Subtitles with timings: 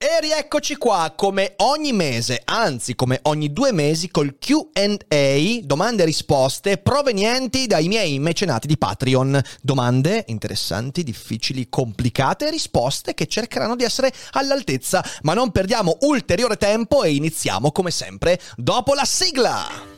[0.00, 6.06] E rieccoci qua come ogni mese, anzi come ogni due mesi col QA, domande e
[6.06, 9.42] risposte provenienti dai miei mecenati di Patreon.
[9.60, 15.04] Domande interessanti, difficili, complicate, risposte che cercheranno di essere all'altezza.
[15.22, 19.97] Ma non perdiamo ulteriore tempo e iniziamo come sempre dopo la sigla!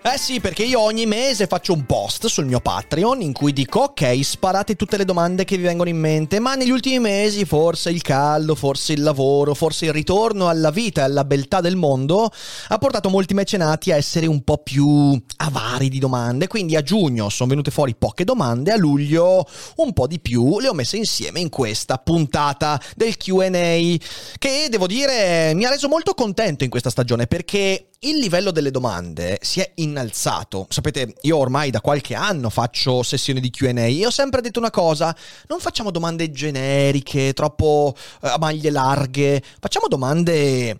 [0.00, 3.80] Eh sì, perché io ogni mese faccio un post sul mio Patreon in cui dico
[3.80, 7.90] ok, sparate tutte le domande che vi vengono in mente, ma negli ultimi mesi forse
[7.90, 12.30] il caldo, forse il lavoro, forse il ritorno alla vita e alla beltà del mondo
[12.68, 17.28] ha portato molti mecenati a essere un po' più avari di domande, quindi a giugno
[17.28, 19.44] sono venute fuori poche domande, a luglio
[19.76, 24.86] un po' di più, le ho messe insieme in questa puntata del QA che devo
[24.86, 29.60] dire mi ha reso molto contento in questa stagione perché il livello delle domande si
[29.60, 30.66] è innalzato.
[30.68, 34.70] Sapete, io ormai da qualche anno faccio sessioni di QA e ho sempre detto una
[34.70, 35.14] cosa:
[35.48, 40.78] non facciamo domande generiche, troppo eh, a maglie larghe, facciamo domande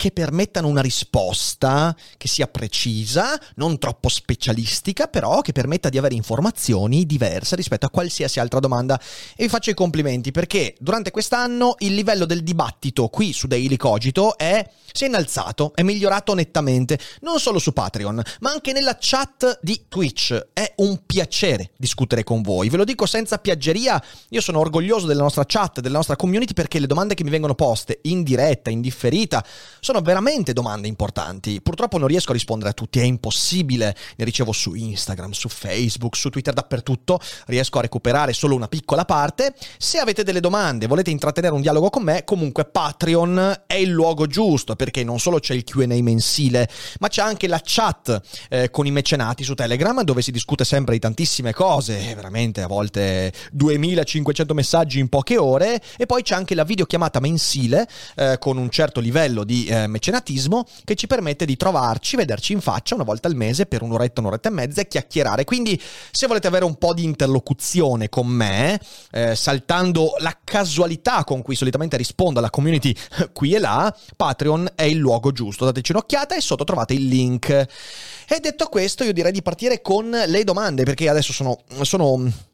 [0.00, 6.14] che permettano una risposta che sia precisa, non troppo specialistica, però che permetta di avere
[6.14, 8.98] informazioni diverse rispetto a qualsiasi altra domanda.
[9.36, 13.76] E vi faccio i complimenti perché durante quest'anno il livello del dibattito qui su Daily
[13.76, 18.96] Cogito è, si è innalzato, è migliorato nettamente, non solo su Patreon, ma anche nella
[18.98, 20.48] chat di Twitch.
[20.54, 25.24] È un piacere discutere con voi, ve lo dico senza piaggeria, io sono orgoglioso della
[25.24, 28.80] nostra chat, della nostra community perché le domande che mi vengono poste in diretta, in
[28.80, 29.44] differita,
[29.90, 31.60] sono veramente domande importanti.
[31.60, 33.96] Purtroppo non riesco a rispondere a tutti, è impossibile.
[34.16, 37.18] Ne ricevo su Instagram, su Facebook, su Twitter, dappertutto.
[37.46, 39.52] Riesco a recuperare solo una piccola parte.
[39.78, 44.28] Se avete delle domande, volete intrattenere un dialogo con me, comunque Patreon è il luogo
[44.28, 46.68] giusto perché non solo c'è il QA mensile,
[47.00, 50.94] ma c'è anche la chat eh, con i mecenati su Telegram dove si discute sempre
[50.94, 55.82] di tantissime cose, veramente a volte 2500 messaggi in poche ore.
[55.96, 60.66] E poi c'è anche la videochiamata mensile eh, con un certo livello di eh, mecenatismo
[60.84, 64.48] che ci permette di trovarci, vederci in faccia una volta al mese per un'oretta, un'oretta
[64.48, 65.44] e mezza e chiacchierare.
[65.44, 65.80] Quindi
[66.10, 68.80] se volete avere un po' di interlocuzione con me,
[69.10, 72.94] eh, saltando la casualità con cui solitamente rispondo alla community
[73.32, 75.64] qui e là, Patreon è il luogo giusto.
[75.64, 77.48] Dateci un'occhiata e sotto trovate il link.
[77.48, 82.48] E detto questo, io direi di partire con le domande, perché adesso sono, sono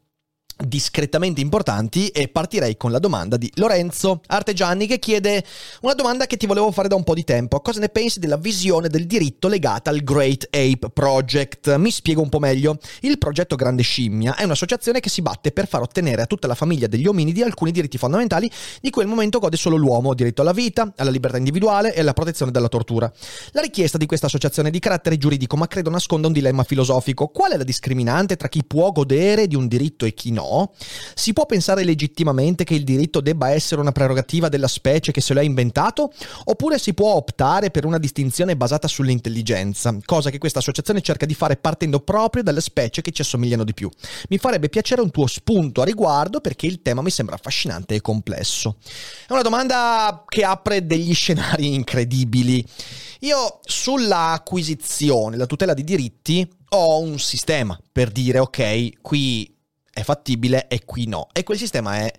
[0.57, 5.43] discretamente importanti e partirei con la domanda di Lorenzo Artegiani che chiede
[5.81, 7.59] una domanda che ti volevo fare da un po' di tempo.
[7.59, 11.75] Cosa ne pensi della visione del diritto legata al Great Ape Project?
[11.75, 12.79] Mi spiego un po' meglio.
[13.01, 16.55] Il progetto Grande Scimmia è un'associazione che si batte per far ottenere a tutta la
[16.55, 18.49] famiglia degli ominidi alcuni diritti fondamentali
[18.81, 22.13] di cui al momento gode solo l'uomo, diritto alla vita, alla libertà individuale e alla
[22.13, 23.11] protezione dalla tortura.
[23.51, 27.27] La richiesta di questa associazione è di carattere giuridico, ma credo nasconda un dilemma filosofico.
[27.27, 30.45] Qual è la discriminante tra chi può godere di un diritto e chi no?
[31.13, 35.33] Si può pensare legittimamente che il diritto debba essere una prerogativa della specie che se
[35.33, 36.11] lo ha inventato?
[36.45, 41.33] Oppure si può optare per una distinzione basata sull'intelligenza, cosa che questa associazione cerca di
[41.33, 43.89] fare partendo proprio dalle specie che ci assomigliano di più.
[44.29, 48.01] Mi farebbe piacere un tuo spunto a riguardo perché il tema mi sembra affascinante e
[48.01, 48.77] complesso.
[49.27, 52.65] È una domanda che apre degli scenari incredibili.
[53.21, 59.56] Io sulla acquisizione, la tutela di diritti, ho un sistema per dire ok, qui
[59.97, 61.27] è fattibile e qui no.
[61.33, 62.11] E quel sistema è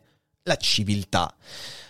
[0.42, 1.32] la civiltà.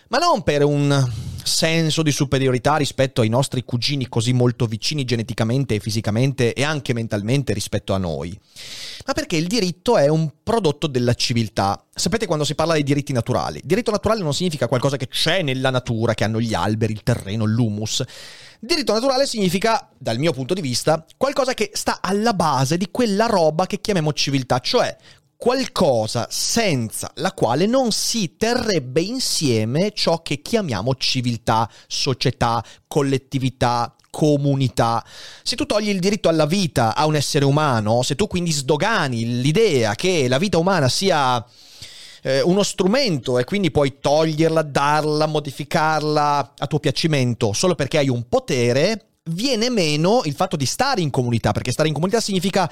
[0.09, 1.11] Ma non per un
[1.43, 6.93] senso di superiorità rispetto ai nostri cugini così molto vicini geneticamente e fisicamente e anche
[6.93, 8.37] mentalmente rispetto a noi,
[9.05, 11.83] ma perché il diritto è un prodotto della civiltà.
[11.93, 13.61] Sapete quando si parla dei diritti naturali?
[13.63, 17.45] Diritto naturale non significa qualcosa che c'è nella natura, che hanno gli alberi, il terreno,
[17.45, 18.03] l'humus.
[18.59, 23.25] Diritto naturale significa, dal mio punto di vista, qualcosa che sta alla base di quella
[23.25, 24.95] roba che chiamiamo civiltà, cioè
[25.41, 35.01] qualcosa senza la quale non si terrebbe insieme ciò che chiamiamo civiltà, società, collettività, comunità.
[35.41, 39.39] Se tu togli il diritto alla vita a un essere umano, se tu quindi sdogani
[39.39, 41.41] l'idea che la vita umana sia
[42.21, 48.09] eh, uno strumento e quindi puoi toglierla, darla, modificarla a tuo piacimento solo perché hai
[48.09, 52.69] un potere, viene meno il fatto di stare in comunità, perché stare in comunità significa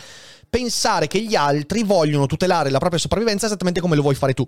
[0.50, 4.48] pensare che gli altri vogliono tutelare la propria sopravvivenza esattamente come lo vuoi fare tu.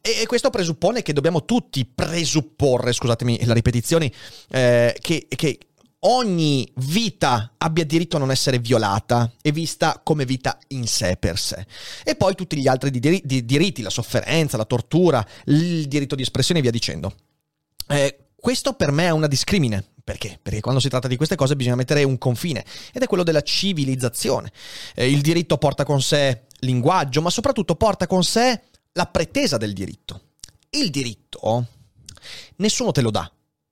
[0.00, 4.10] E questo presuppone che dobbiamo tutti presupporre, scusatemi la ripetizione,
[4.50, 5.58] eh, che, che
[6.00, 11.38] ogni vita abbia diritto a non essere violata e vista come vita in sé per
[11.38, 11.66] sé.
[12.04, 16.22] E poi tutti gli altri di di diritti, la sofferenza, la tortura, il diritto di
[16.22, 17.14] espressione e via dicendo.
[17.88, 19.92] Eh, questo per me è una discrimine.
[20.08, 20.38] Perché?
[20.40, 22.64] Perché quando si tratta di queste cose bisogna mettere un confine
[22.94, 24.50] ed è quello della civilizzazione.
[24.94, 28.58] Eh, il diritto porta con sé linguaggio, ma soprattutto porta con sé
[28.92, 30.28] la pretesa del diritto.
[30.70, 31.66] Il diritto
[32.56, 33.30] nessuno te lo dà.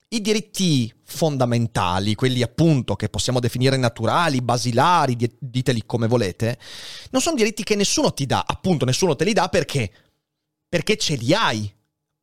[0.09, 6.59] I diritti fondamentali, quelli appunto che possiamo definire naturali, basilari, diteli come volete,
[7.12, 9.91] non sono diritti che nessuno ti dà, appunto nessuno te li dà perché?
[10.69, 11.75] Perché ce li hai.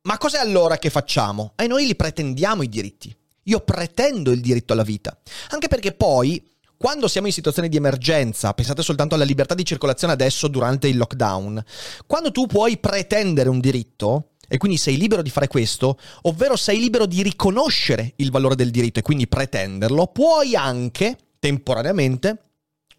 [0.02, 1.54] Ma cos'è allora che facciamo?
[1.56, 3.12] E noi li pretendiamo i diritti.
[3.44, 5.16] Io pretendo il diritto alla vita.
[5.50, 6.42] Anche perché poi,
[6.76, 10.96] quando siamo in situazioni di emergenza, pensate soltanto alla libertà di circolazione adesso durante il
[10.96, 11.62] lockdown,
[12.06, 16.78] quando tu puoi pretendere un diritto, e quindi sei libero di fare questo, ovvero sei
[16.78, 22.42] libero di riconoscere il valore del diritto e quindi pretenderlo, puoi anche, temporaneamente,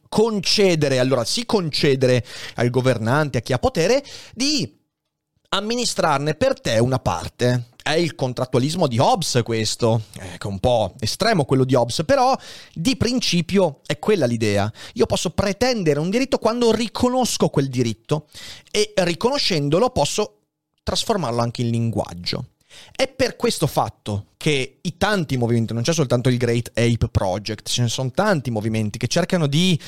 [0.10, 2.26] concedere, allora sì concedere
[2.56, 4.04] al governante, a chi ha potere,
[4.34, 4.80] di
[5.50, 7.70] amministrarne per te una parte.
[7.88, 12.36] È il contrattualismo di Hobbes questo, è un po' estremo quello di Hobbes, però
[12.74, 14.74] di principio è quella l'idea.
[14.94, 18.28] Io posso pretendere un diritto quando riconosco quel diritto
[18.72, 20.40] e riconoscendolo posso
[20.82, 22.46] trasformarlo anche in linguaggio.
[22.96, 27.70] È per questo fatto che i tanti movimenti, non c'è soltanto il Great Ape Project,
[27.70, 29.80] ce ne sono tanti movimenti che cercano di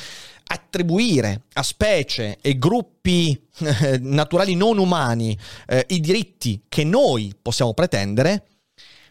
[0.49, 5.37] attribuire a specie e gruppi eh, naturali non umani
[5.67, 8.45] eh, i diritti che noi possiamo pretendere,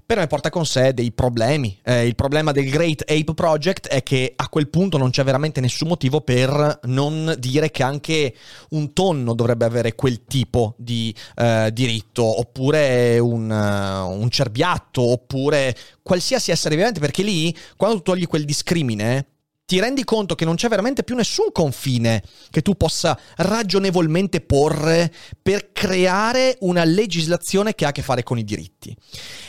[0.07, 1.77] per me porta con sé dei problemi.
[1.83, 5.61] Eh, il problema del Great Ape Project è che a quel punto non c'è veramente
[5.61, 8.33] nessun motivo per non dire che anche
[8.71, 15.75] un tonno dovrebbe avere quel tipo di eh, diritto, oppure un, uh, un cerbiatto, oppure
[16.03, 19.27] qualsiasi essere vivente, perché lì, quando tu togli quel discrimine,
[19.67, 25.13] ti rendi conto che non c'è veramente più nessun confine che tu possa ragionevolmente porre
[25.43, 28.97] per creare una legislazione che ha a che fare con i diritti.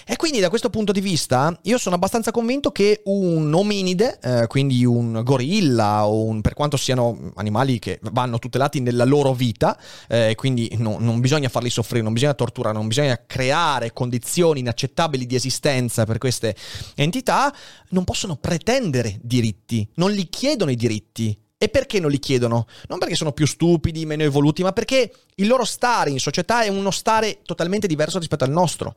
[0.08, 4.48] E quindi da questo punto di vista io sono abbastanza convinto che un ominide, eh,
[4.48, 9.78] quindi un gorilla, o un, per quanto siano animali che vanno tutelati nella loro vita,
[10.08, 15.28] eh, quindi no, non bisogna farli soffrire, non bisogna torturare, non bisogna creare condizioni inaccettabili
[15.28, 16.56] di esistenza per queste
[16.96, 17.54] entità,
[17.90, 21.38] non possono pretendere diritti, non li chiedono i diritti.
[21.60, 22.68] E perché non li chiedono?
[22.88, 26.68] Non perché sono più stupidi, meno evoluti, ma perché il loro stare in società è
[26.68, 28.94] uno stare totalmente diverso rispetto al nostro.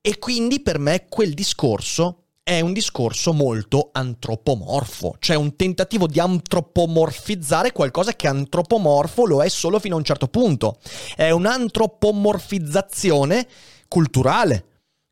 [0.00, 6.20] E quindi per me quel discorso è un discorso molto antropomorfo, cioè un tentativo di
[6.20, 10.78] antropomorfizzare qualcosa che antropomorfo lo è solo fino a un certo punto.
[11.14, 13.46] È un'antropomorfizzazione
[13.88, 14.64] culturale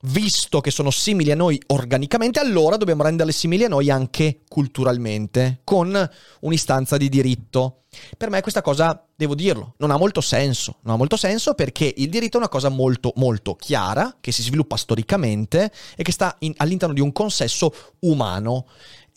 [0.03, 5.61] visto che sono simili a noi organicamente, allora dobbiamo renderle simili a noi anche culturalmente,
[5.65, 6.11] con
[6.41, 7.83] un'istanza di diritto.
[8.17, 10.79] Per me questa cosa, devo dirlo, non ha molto senso.
[10.83, 14.43] Non ha molto senso perché il diritto è una cosa molto, molto chiara, che si
[14.43, 18.67] sviluppa storicamente e che sta in, all'interno di un consesso umano.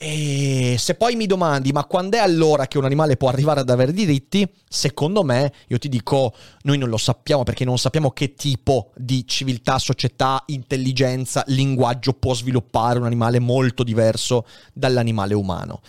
[0.02, 3.70] E se poi mi domandi, ma quando è allora che un animale può arrivare ad
[3.70, 4.50] avere diritti?
[4.66, 9.28] Secondo me, io ti dico, noi non lo sappiamo perché non sappiamo che tipo di
[9.28, 15.82] civiltà, società, intelligenza, linguaggio può sviluppare un animale molto diverso dall'animale umano.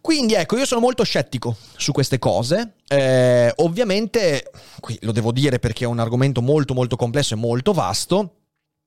[0.00, 2.74] Quindi ecco, io sono molto scettico su queste cose.
[2.86, 7.72] Eh, ovviamente, qui lo devo dire perché è un argomento molto molto complesso e molto
[7.72, 8.41] vasto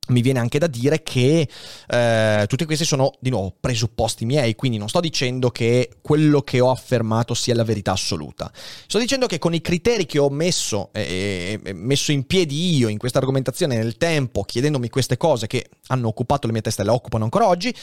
[0.08, 1.48] mi viene anche da dire che
[1.88, 6.60] eh, tutti questi sono di nuovo presupposti miei, quindi non sto dicendo che quello che
[6.60, 8.52] ho affermato sia la verità assoluta.
[8.54, 12.98] Sto dicendo che con i criteri che ho messo, eh, messo in piedi io in
[12.98, 16.94] questa argomentazione nel tempo, chiedendomi queste cose che hanno occupato la mia testa e la
[16.94, 17.74] occupano ancora oggi,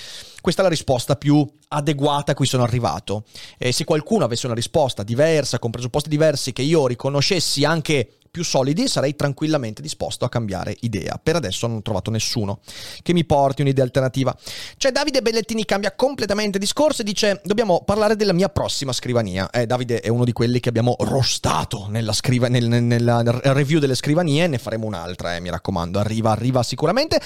[0.41, 3.25] questa è la risposta più adeguata a cui sono arrivato.
[3.59, 8.45] E se qualcuno avesse una risposta diversa, con presupposti diversi, che io riconoscessi anche più
[8.45, 11.21] solidi sarei tranquillamente disposto a cambiare idea.
[11.23, 12.61] Per adesso non ho trovato nessuno
[13.03, 14.35] che mi porti un'idea alternativa.
[14.79, 19.51] Cioè Davide Bellettini cambia completamente discorso e dice dobbiamo parlare della mia prossima scrivania.
[19.51, 23.23] Eh, Davide è uno di quelli che abbiamo rostato nella, scriva- nel, nella
[23.53, 27.21] review delle scrivanie, ne faremo un'altra, eh, mi raccomando, arriva, arriva sicuramente.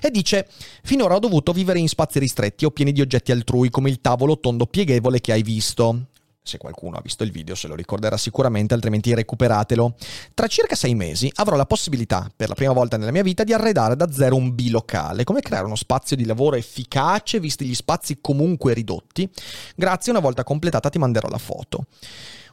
[0.00, 0.46] E dice
[0.84, 4.38] finora ho dovuto vivere in spazi ristretti o pieni di oggetti altrui come il tavolo
[4.38, 6.06] tondo pieghevole che hai visto
[6.42, 9.94] se qualcuno ha visto il video se lo ricorderà sicuramente, altrimenti recuperatelo.
[10.34, 13.52] Tra circa sei mesi avrò la possibilità, per la prima volta nella mia vita, di
[13.52, 18.18] arredare da zero un bilocale, come creare uno spazio di lavoro efficace, visti gli spazi
[18.20, 19.28] comunque ridotti.
[19.76, 21.86] Grazie, una volta completata ti manderò la foto.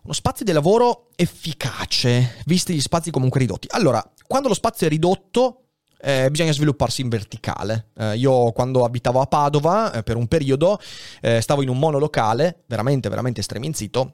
[0.04, 3.68] Uno spazio di lavoro efficace, visti gli spazi comunque ridotti.
[3.72, 5.69] Allora, quando lo spazio è ridotto,
[6.02, 7.90] eh, bisogna svilupparsi in verticale.
[7.96, 10.80] Eh, io quando abitavo a Padova, eh, per un periodo,
[11.22, 14.14] eh, stavo in un monolocale, veramente, veramente streminzito,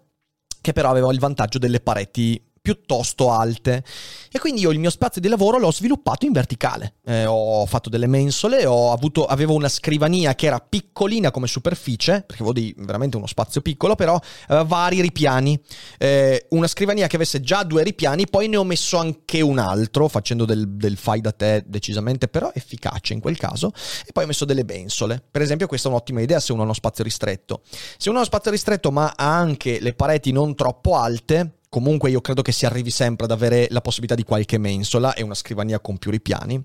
[0.62, 3.84] che però aveva il vantaggio delle pareti piuttosto alte.
[4.32, 6.96] E quindi io il mio spazio di lavoro l'ho sviluppato in verticale.
[7.06, 12.42] Eh, ho fatto delle mensole, avuto, avevo una scrivania che era piccolina come superficie, perché
[12.42, 15.62] avevo dei, veramente uno spazio piccolo, però aveva vari ripiani.
[16.00, 20.08] Eh, una scrivania che avesse già due ripiani, poi ne ho messo anche un altro,
[20.08, 23.74] facendo del, del fai da te decisamente, però efficace in quel caso.
[24.08, 25.24] E poi ho messo delle mensole.
[25.30, 27.62] Per esempio, questa è un'ottima idea se uno ha uno spazio ristretto.
[27.98, 32.10] Se uno ha uno spazio ristretto ma ha anche le pareti non troppo alte, comunque
[32.10, 35.34] io credo che si arrivi sempre ad avere la possibilità di qualche mensola e una
[35.34, 36.64] scrivania con più ripiani.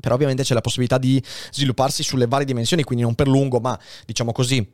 [0.00, 3.76] Però ovviamente c'è la possibilità di svilupparsi sulle varie dimensioni, quindi non per lungo, ma
[4.04, 4.64] diciamo così,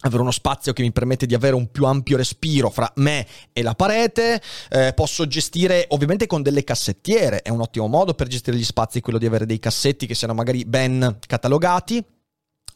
[0.00, 3.62] avere uno spazio che mi permette di avere un più ampio respiro fra me e
[3.62, 8.56] la parete, eh, posso gestire ovviamente con delle cassettiere, è un ottimo modo per gestire
[8.56, 12.04] gli spazi quello di avere dei cassetti che siano magari ben catalogati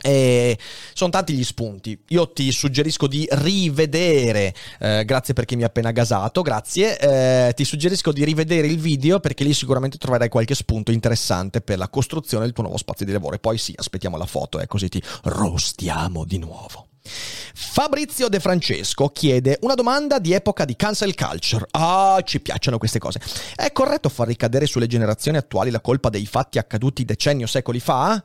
[0.03, 0.59] e
[0.93, 1.99] sono tanti gli spunti.
[2.09, 6.99] Io ti suggerisco di rivedere, eh, grazie perché mi ha appena gasato, grazie.
[6.99, 11.79] Eh, ti suggerisco di rivedere il video perché lì sicuramente troverai qualche spunto interessante per
[11.79, 13.35] la costruzione del tuo nuovo spazio di lavoro.
[13.35, 16.89] E poi sì, aspettiamo la foto, eh, così ti rostiamo di nuovo.
[17.55, 21.67] Fabrizio De Francesco chiede una domanda di epoca di cancel culture.
[21.73, 23.21] Ah, ci piacciono queste cose.
[23.55, 27.81] È corretto far ricadere sulle generazioni attuali la colpa dei fatti accaduti decenni o secoli
[27.81, 28.23] fa?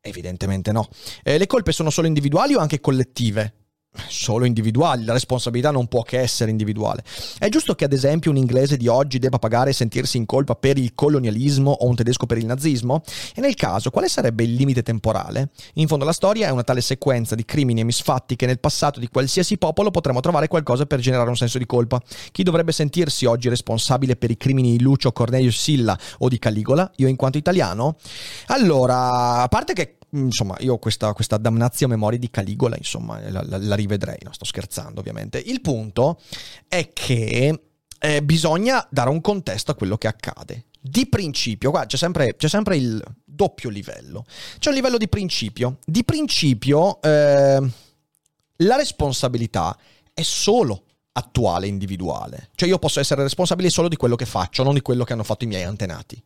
[0.00, 0.88] Evidentemente no.
[1.22, 3.67] Eh, le colpe sono solo individuali o anche collettive?
[4.08, 7.02] Solo individuali, la responsabilità non può che essere individuale.
[7.38, 10.54] È giusto che ad esempio un inglese di oggi debba pagare e sentirsi in colpa
[10.54, 13.02] per il colonialismo o un tedesco per il nazismo?
[13.34, 15.50] E nel caso, quale sarebbe il limite temporale?
[15.74, 19.00] In fondo la storia è una tale sequenza di crimini e misfatti che nel passato
[19.00, 22.00] di qualsiasi popolo potremmo trovare qualcosa per generare un senso di colpa.
[22.32, 26.90] Chi dovrebbe sentirsi oggi responsabile per i crimini di Lucio Cornelius Silla o di Caligola?
[26.96, 27.96] Io in quanto italiano?
[28.46, 33.58] Allora, a parte che insomma, io questa, questa damnazio memoria di Caligola, insomma, la, la,
[33.58, 34.32] la rivedrei, no?
[34.32, 35.38] sto scherzando ovviamente.
[35.38, 36.20] Il punto
[36.66, 37.62] è che
[37.98, 40.66] eh, bisogna dare un contesto a quello che accade.
[40.80, 44.24] Di principio, guarda, c'è sempre, c'è sempre il doppio livello.
[44.58, 45.78] C'è un livello di principio.
[45.84, 47.70] Di principio, eh,
[48.56, 49.76] la responsabilità
[50.14, 52.50] è solo attuale, individuale.
[52.54, 55.24] Cioè io posso essere responsabile solo di quello che faccio, non di quello che hanno
[55.24, 56.22] fatto i miei antenati.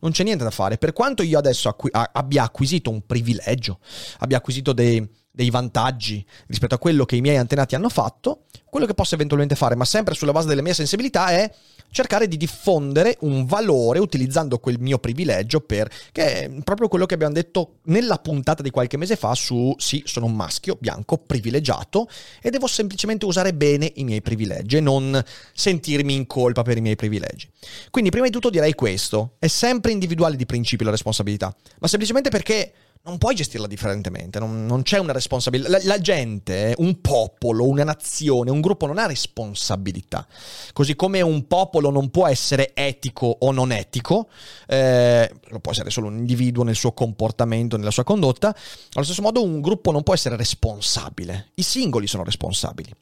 [0.00, 0.78] Non c'è niente da fare.
[0.78, 3.78] Per quanto io adesso acqu- abbia acquisito un privilegio,
[4.18, 8.86] abbia acquisito dei, dei vantaggi rispetto a quello che i miei antenati hanno fatto, quello
[8.86, 11.50] che posso eventualmente fare, ma sempre sulla base delle mie sensibilità, è
[11.92, 17.14] cercare di diffondere un valore utilizzando quel mio privilegio per che è proprio quello che
[17.14, 22.08] abbiamo detto nella puntata di qualche mese fa su sì, sono un maschio bianco privilegiato
[22.40, 25.22] e devo semplicemente usare bene i miei privilegi e non
[25.52, 27.48] sentirmi in colpa per i miei privilegi.
[27.90, 32.30] Quindi prima di tutto direi questo, è sempre individuale di principio la responsabilità, ma semplicemente
[32.30, 32.72] perché
[33.04, 35.68] non puoi gestirla differentemente, non, non c'è una responsabilità.
[35.68, 40.24] La, la, gente, un popolo, una nazione, un gruppo non ha responsabilità.
[40.72, 44.28] Così come un popolo non può essere etico o non etico,
[44.68, 45.30] eh,
[45.60, 48.54] può essere solo un individuo nel suo comportamento, nella sua condotta,
[48.92, 51.50] allo stesso modo un gruppo non può essere responsabile.
[51.54, 52.94] I singoli sono responsabili.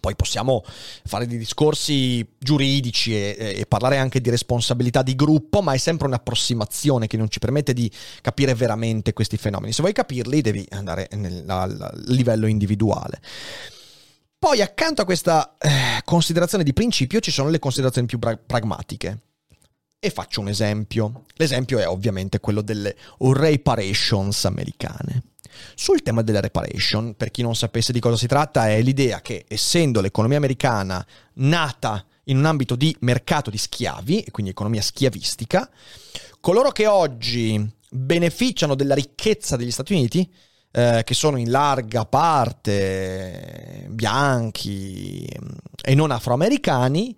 [0.00, 0.64] Poi possiamo
[1.04, 6.06] fare dei discorsi giuridici e, e, parlare anche di responsabilità di gruppo, ma è sempre
[6.06, 9.72] un'approssimazione che non ci permette di capire veramente questi fenomeni.
[9.72, 13.20] Se vuoi capirli devi andare nel, al, livello individuale.
[14.38, 19.18] Poi accanto a questa eh, considerazione di principio ci sono le considerazioni più pra- pragmatiche.
[19.98, 21.24] E faccio un esempio.
[21.36, 25.33] L'esempio è ovviamente quello delle reparations americane.
[25.74, 29.44] Sul tema delle reparation, per chi non sapesse di cosa si tratta, è l'idea che
[29.48, 35.68] essendo l'economia americana nata in un ambito di mercato di schiavi, e quindi economia schiavistica,
[36.40, 40.30] coloro che oggi beneficiano della ricchezza degli Stati Uniti,
[40.70, 45.24] eh, che sono in larga parte bianchi
[45.82, 47.16] e non afroamericani,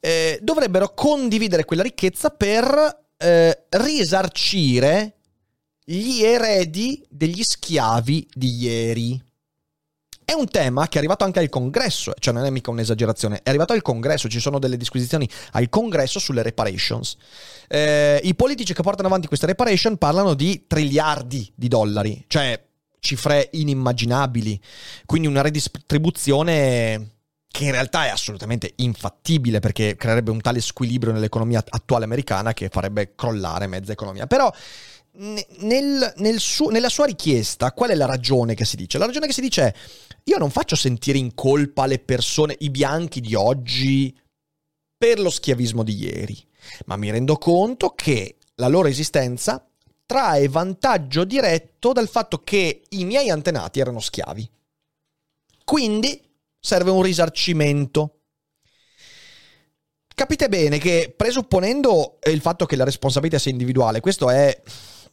[0.00, 5.15] eh, dovrebbero condividere quella ricchezza per eh, risarcire
[5.88, 9.22] gli eredi degli schiavi di ieri.
[10.24, 13.48] È un tema che è arrivato anche al congresso, cioè non è mica un'esagerazione, è
[13.48, 17.16] arrivato al congresso, ci sono delle disquisizioni al congresso sulle reparations.
[17.68, 22.60] Eh, I politici che portano avanti queste reparation parlano di triliardi di dollari, cioè
[22.98, 24.60] cifre inimmaginabili,
[25.04, 27.12] quindi una redistribuzione
[27.46, 32.68] che in realtà è assolutamente infattibile perché creerebbe un tale squilibrio nell'economia attuale americana che
[32.68, 34.26] farebbe crollare mezza economia.
[34.26, 34.52] Però
[35.16, 38.98] nel, nel su, nella sua richiesta, qual è la ragione che si dice?
[38.98, 39.74] La ragione che si dice è:
[40.24, 44.16] io non faccio sentire in colpa le persone, i bianchi di oggi,
[44.96, 46.46] per lo schiavismo di ieri,
[46.86, 49.66] ma mi rendo conto che la loro esistenza
[50.06, 54.48] trae vantaggio diretto dal fatto che i miei antenati erano schiavi.
[55.64, 56.22] Quindi
[56.58, 58.20] serve un risarcimento.
[60.14, 64.62] Capite bene che presupponendo il fatto che la responsabilità sia individuale, questo è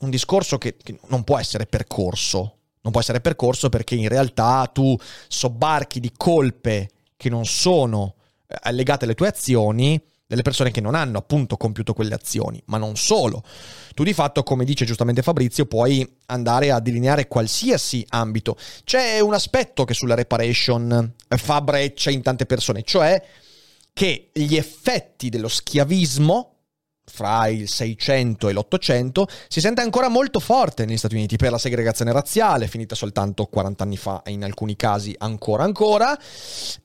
[0.04, 2.58] un discorso che, che non può essere percorso.
[2.82, 4.96] Non può essere percorso perché in realtà tu
[5.28, 8.16] sobbarchi di colpe che non sono
[8.48, 12.78] eh, legate alle tue azioni delle persone che non hanno appunto compiuto quelle azioni, ma
[12.78, 13.44] non solo.
[13.94, 18.58] Tu di fatto, come dice giustamente Fabrizio, puoi andare a delineare qualsiasi ambito.
[18.84, 23.22] C'è un aspetto che sulla reparation fa breccia in tante persone, cioè
[23.94, 26.53] che gli effetti dello schiavismo
[27.06, 31.58] fra il 600 e l'800 si sente ancora molto forte negli Stati Uniti per la
[31.58, 36.18] segregazione razziale, finita soltanto 40 anni fa e in alcuni casi ancora ancora,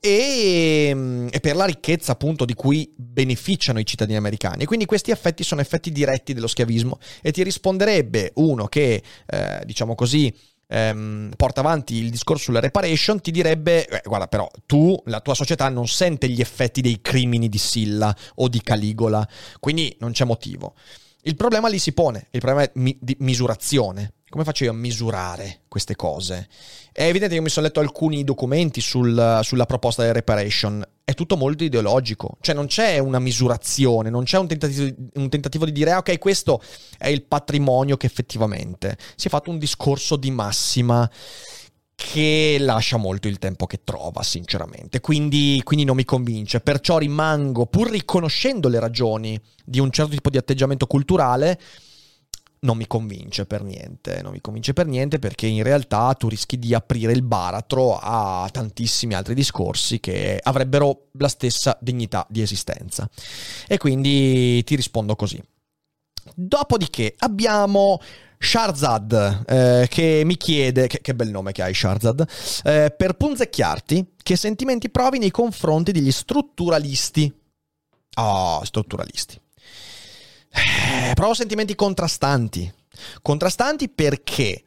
[0.00, 4.64] e, mm, e per la ricchezza appunto di cui beneficiano i cittadini americani.
[4.64, 9.94] quindi questi effetti sono effetti diretti dello schiavismo e ti risponderebbe uno che, eh, diciamo
[9.94, 10.32] così,
[10.68, 15.34] ehm, porta avanti il discorso sulla reparation, ti direbbe, eh, guarda però tu, la tua
[15.34, 19.26] società non sente gli effetti dei crimini di Silla o di Caligola,
[19.58, 20.74] quindi non c'è motivo.
[21.22, 24.12] Il problema lì si pone, il problema è mi- di misurazione.
[24.30, 26.48] Come faccio io a misurare queste cose?
[26.92, 30.84] È evidente che mi sono letto alcuni documenti sul, sulla proposta di reparation.
[31.02, 32.36] È tutto molto ideologico.
[32.40, 36.18] Cioè non c'è una misurazione, non c'è un tentativo, un tentativo di dire, ah, ok,
[36.18, 36.60] questo
[36.98, 38.98] è il patrimonio che effettivamente.
[39.16, 41.10] Si è fatto un discorso di massima
[41.94, 45.00] che lascia molto il tempo che trova, sinceramente.
[45.00, 46.60] Quindi, quindi, non mi convince.
[46.60, 51.58] Perciò rimango, pur riconoscendo le ragioni di un certo tipo di atteggiamento culturale,
[52.60, 56.58] non mi convince per niente, non mi convince per niente perché in realtà tu rischi
[56.58, 63.08] di aprire il baratro a tantissimi altri discorsi che avrebbero la stessa dignità di esistenza.
[63.66, 65.42] E quindi ti rispondo così.
[66.34, 68.00] Dopodiché abbiamo
[68.38, 72.26] Sharzad eh, che mi chiede, che, che, bel nome che hai Sharzad,
[72.64, 77.32] eh, per punzecchiarti che sentimenti provi nei confronti degli strutturalisti.
[78.16, 79.40] Oh, strutturalisti.
[80.50, 82.72] Eh, provo sentimenti contrastanti.
[83.22, 84.62] Contrastanti perché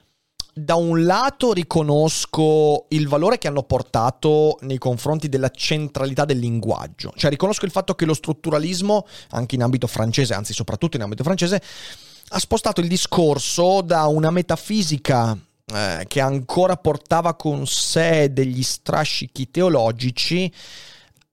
[0.54, 7.14] da un lato riconosco il valore che hanno portato nei confronti della centralità del linguaggio,
[7.16, 11.24] cioè riconosco il fatto che lo strutturalismo, anche in ambito francese, anzi soprattutto in ambito
[11.24, 11.62] francese,
[12.34, 19.52] ha spostato il discorso da una metafisica eh, che ancora portava con sé degli strascichi
[19.52, 20.52] teologici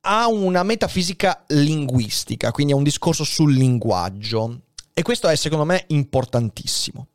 [0.02, 4.61] ha una metafisica linguistica, quindi è un discorso sul linguaggio.
[4.94, 7.08] E questo è secondo me importantissimo.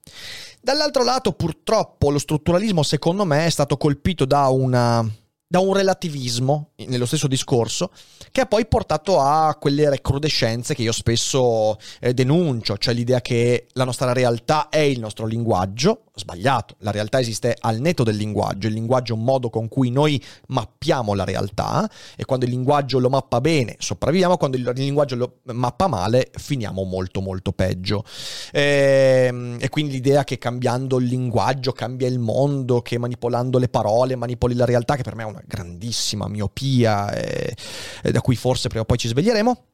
[0.61, 5.05] Dall'altro lato, purtroppo, lo strutturalismo, secondo me, è stato colpito da, una,
[5.53, 7.91] da un relativismo nello stesso discorso
[8.31, 13.67] che ha poi portato a quelle recrudescenze che io spesso eh, denuncio, cioè l'idea che
[13.73, 18.65] la nostra realtà è il nostro linguaggio, sbagliato, la realtà esiste al netto del linguaggio,
[18.65, 22.97] il linguaggio è un modo con cui noi mappiamo la realtà e quando il linguaggio
[22.97, 28.03] lo mappa bene sopravviviamo, quando il linguaggio lo mappa male finiamo molto molto peggio.
[28.51, 33.69] E, ehm, e quindi l'idea che cambiando il linguaggio cambia il mondo, che manipolando le
[33.69, 37.55] parole manipoli la realtà, che per me è una grandissima miopia e,
[38.01, 39.65] e da cui forse prima o poi ci sveglieremo.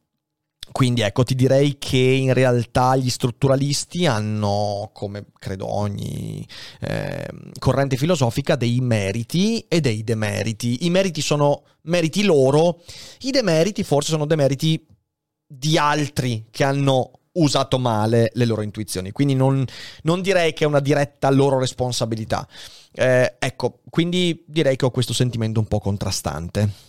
[0.72, 6.46] Quindi ecco, ti direi che in realtà gli strutturalisti hanno, come credo ogni
[6.82, 7.28] eh,
[7.58, 10.86] corrente filosofica, dei meriti e dei demeriti.
[10.86, 12.82] I meriti sono meriti loro,
[13.22, 14.86] i demeriti forse sono demeriti
[15.48, 19.66] di altri che hanno usato male le loro intuizioni, quindi non,
[20.04, 22.48] non direi che è una diretta loro responsabilità.
[22.92, 26.88] Eh, ecco, quindi direi che ho questo sentimento un po' contrastante.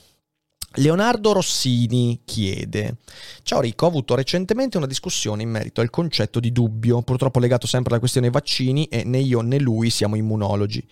[0.75, 2.99] Leonardo Rossini chiede:
[3.43, 7.67] Ciao Rico, ho avuto recentemente una discussione in merito al concetto di dubbio, purtroppo legato
[7.67, 10.87] sempre alla questione vaccini e né io né lui siamo immunologi.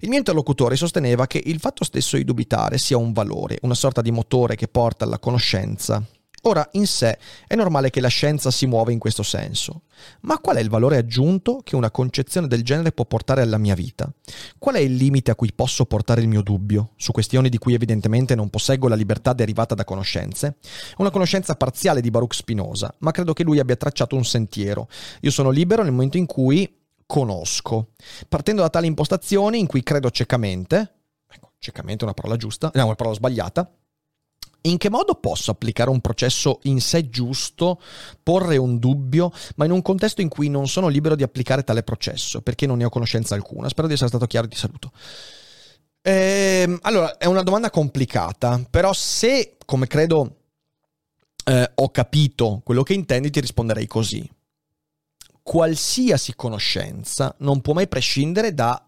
[0.00, 4.02] Il mio interlocutore sosteneva che il fatto stesso di dubitare sia un valore, una sorta
[4.02, 6.04] di motore che porta alla conoscenza.
[6.42, 9.82] Ora, in sé è normale che la scienza si muova in questo senso,
[10.22, 13.74] ma qual è il valore aggiunto che una concezione del genere può portare alla mia
[13.74, 14.10] vita?
[14.58, 17.74] Qual è il limite a cui posso portare il mio dubbio, su questioni di cui
[17.74, 20.56] evidentemente non posseggo la libertà derivata da conoscenze?
[20.96, 24.88] Una conoscenza parziale di Baruch Spinoza, ma credo che lui abbia tracciato un sentiero.
[25.20, 26.74] Io sono libero nel momento in cui
[27.04, 27.88] conosco.
[28.28, 30.94] Partendo da tali impostazioni in cui credo ciecamente,
[31.28, 33.70] ecco, ciecamente è una parola giusta, no, una parola sbagliata,
[34.62, 37.80] in che modo posso applicare un processo in sé giusto,
[38.22, 41.82] porre un dubbio, ma in un contesto in cui non sono libero di applicare tale
[41.82, 43.68] processo, perché non ne ho conoscenza alcuna?
[43.68, 44.92] Spero di essere stato chiaro e ti saluto.
[46.02, 50.36] Ehm, allora, è una domanda complicata, però se, come credo,
[51.44, 54.28] eh, ho capito quello che intendi, ti risponderei così.
[55.42, 58.82] Qualsiasi conoscenza non può mai prescindere da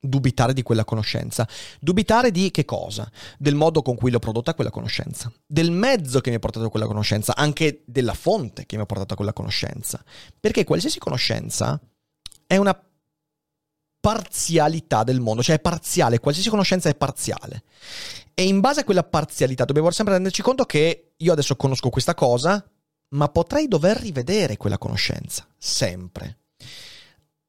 [0.00, 1.46] dubitare di quella conoscenza.
[1.80, 3.10] Dubitare di che cosa?
[3.38, 6.86] Del modo con cui l'ho prodotta quella conoscenza, del mezzo che mi ha portato quella
[6.86, 10.02] conoscenza, anche della fonte che mi ha portato quella conoscenza.
[10.38, 11.80] Perché qualsiasi conoscenza
[12.46, 12.80] è una
[14.00, 17.64] parzialità del mondo, cioè è parziale, qualsiasi conoscenza è parziale.
[18.34, 22.14] E in base a quella parzialità dobbiamo sempre renderci conto che io adesso conosco questa
[22.14, 22.64] cosa,
[23.10, 26.38] ma potrei dover rivedere quella conoscenza, sempre.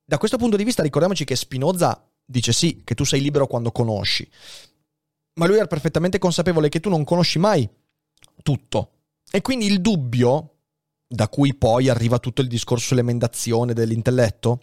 [0.04, 3.72] Da questo punto di vista ricordiamoci che Spinoza dice sì, che tu sei libero quando
[3.72, 4.30] conosci,
[5.40, 7.68] ma lui era perfettamente consapevole che tu non conosci mai
[8.44, 8.92] tutto.
[9.32, 10.58] E quindi il dubbio,
[11.08, 14.62] da cui poi arriva tutto il discorso sull'emendazione dell'intelletto,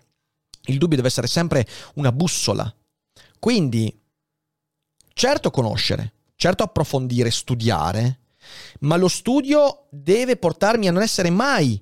[0.67, 2.73] il dubbio deve essere sempre una bussola.
[3.39, 4.01] Quindi,
[5.13, 8.21] certo conoscere, certo approfondire, studiare,
[8.81, 11.81] ma lo studio deve portarmi a non essere mai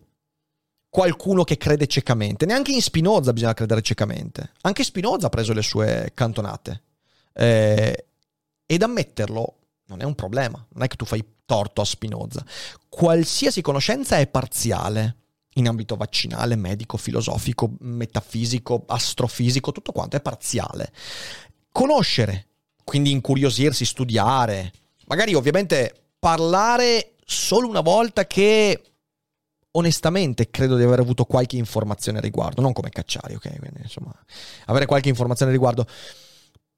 [0.94, 2.46] qualcuno che crede ciecamente.
[2.46, 4.52] Neanche in Spinoza bisogna credere ciecamente.
[4.60, 6.82] Anche Spinoza ha preso le sue cantonate.
[7.32, 8.06] Eh,
[8.64, 10.64] ed ammetterlo non è un problema.
[10.72, 12.46] Non è che tu fai torto a Spinoza.
[12.88, 15.16] Qualsiasi conoscenza è parziale.
[15.54, 20.92] In ambito vaccinale, medico, filosofico, metafisico, astrofisico, tutto quanto è parziale.
[21.72, 22.46] Conoscere,
[22.84, 24.72] quindi incuriosirsi, studiare,
[25.06, 28.93] magari ovviamente parlare solo una volta che
[29.76, 33.58] onestamente credo di aver avuto qualche informazione a riguardo, non come Cacciari, ok?
[33.58, 34.12] Quindi, insomma,
[34.66, 35.86] avere qualche informazione a riguardo.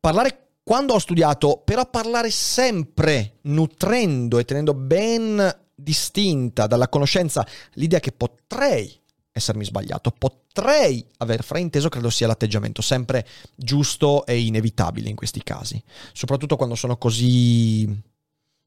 [0.01, 8.01] Parlare quando ho studiato, però parlare sempre nutrendo e tenendo ben distinta dalla conoscenza l'idea
[8.01, 15.15] che potrei essermi sbagliato, potrei aver frainteso, credo sia l'atteggiamento sempre giusto e inevitabile in
[15.15, 15.81] questi casi,
[16.13, 17.87] soprattutto quando sono così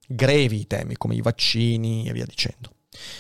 [0.07, 2.75] grevi i temi come i vaccini e via dicendo.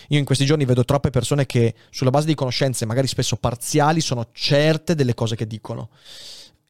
[0.09, 4.01] Io in questi giorni vedo troppe persone che sulla base di conoscenze, magari spesso parziali,
[4.01, 5.89] sono certe delle cose che dicono.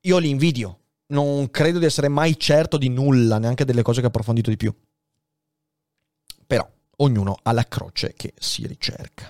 [0.01, 0.77] Io li invidio.
[1.07, 4.57] Non credo di essere mai certo di nulla, neanche delle cose che ho approfondito di
[4.57, 4.73] più.
[6.45, 9.29] Però ognuno ha la croce che si ricerca.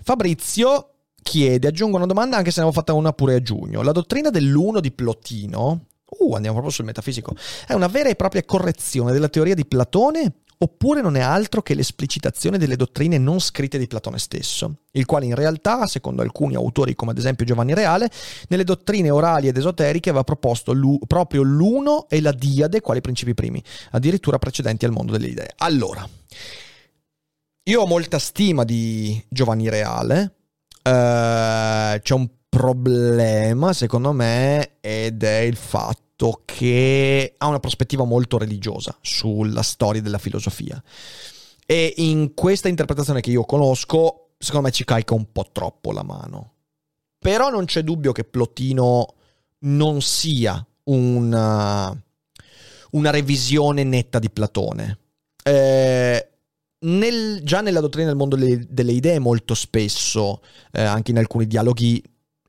[0.00, 3.82] Fabrizio chiede, aggiungo una domanda anche se ne avevo fatta una pure a giugno.
[3.82, 7.34] La dottrina dell'uno di Plotino, uh, andiamo proprio sul metafisico,
[7.66, 11.74] è una vera e propria correzione della teoria di Platone oppure non è altro che
[11.74, 16.94] l'esplicitazione delle dottrine non scritte di Platone stesso, il quale in realtà, secondo alcuni autori
[16.94, 18.08] come ad esempio Giovanni Reale,
[18.48, 23.34] nelle dottrine orali ed esoteriche aveva proposto l'u- proprio l'uno e la diade quali principi
[23.34, 25.52] primi, addirittura precedenti al mondo delle idee.
[25.56, 26.08] Allora,
[27.64, 30.34] io ho molta stima di Giovanni Reale,
[30.80, 38.04] eh, c'è un problema secondo me ed è il fatto fatto che ha una prospettiva
[38.04, 40.82] molto religiosa sulla storia della filosofia.
[41.66, 46.04] E in questa interpretazione che io conosco, secondo me ci carica un po' troppo la
[46.04, 46.52] mano.
[47.18, 49.14] Però non c'è dubbio che Plotino
[49.60, 51.96] non sia una,
[52.92, 54.98] una revisione netta di Platone.
[55.44, 56.28] Eh,
[56.80, 61.46] nel, già nella dottrina del mondo delle, delle idee molto spesso, eh, anche in alcuni
[61.46, 62.02] dialoghi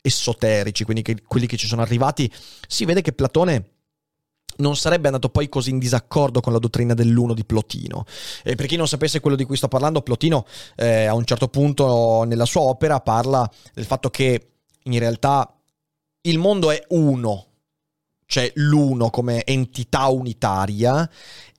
[0.04, 2.32] esoterici, quindi che, quelli che ci sono arrivati,
[2.68, 3.70] si vede che Platone
[4.58, 8.06] non sarebbe andato poi così in disaccordo con la dottrina dell'uno di Plotino.
[8.44, 11.48] E per chi non sapesse quello di cui sto parlando, Plotino eh, a un certo
[11.48, 14.50] punto nella sua opera parla del fatto che
[14.84, 15.58] in realtà
[16.22, 17.48] il mondo è uno,
[18.26, 21.10] cioè l'uno come entità unitaria,